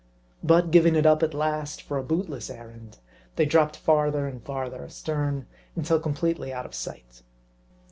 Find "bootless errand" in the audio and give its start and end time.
2.03-2.97